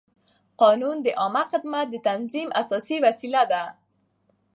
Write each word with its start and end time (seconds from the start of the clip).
قانون 0.61 0.97
د 1.05 1.07
عامه 1.19 1.43
خدمت 1.51 1.85
د 1.91 1.95
تنظیم 2.07 2.47
اساسي 2.61 2.97
وسیله 3.05 3.41
ده. 3.51 3.63